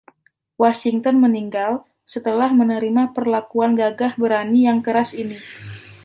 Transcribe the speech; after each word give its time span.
Washington 0.63 1.15
meninggal 1.25 1.73
setelah 2.13 2.49
menerima 2.59 3.03
perlakuan 3.15 3.71
gagah 3.81 4.13
berani 4.21 4.59
yang 4.67 4.79
keras 4.85 5.11
ini. 5.23 5.37